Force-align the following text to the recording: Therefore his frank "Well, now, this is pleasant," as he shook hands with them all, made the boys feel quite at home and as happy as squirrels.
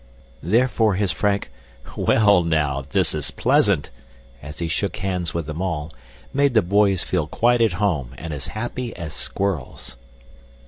Therefore 0.41 0.95
his 0.95 1.11
frank 1.11 1.51
"Well, 1.95 2.41
now, 2.43 2.85
this 2.89 3.13
is 3.13 3.29
pleasant," 3.29 3.91
as 4.41 4.57
he 4.57 4.67
shook 4.67 4.97
hands 4.97 5.35
with 5.35 5.45
them 5.45 5.61
all, 5.61 5.93
made 6.33 6.55
the 6.55 6.63
boys 6.63 7.03
feel 7.03 7.27
quite 7.27 7.61
at 7.61 7.73
home 7.73 8.15
and 8.17 8.33
as 8.33 8.47
happy 8.47 8.95
as 8.95 9.13
squirrels. 9.13 9.97